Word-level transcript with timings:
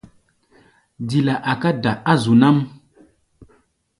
Dila 1.07 1.35
a̧ká̧ 1.51 1.71
da̧ 1.83 1.93
á 2.11 2.13
zu 2.21 2.33
nám. 2.41 2.57